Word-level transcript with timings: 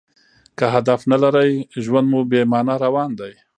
که 0.57 0.65
هدف 0.75 1.01
نه 1.11 1.17
لرى؛ 1.23 1.51
ژوند 1.83 2.07
مو 2.11 2.21
بې 2.29 2.41
مانا 2.51 2.75
روان 2.85 3.09
دئ. 3.19 3.33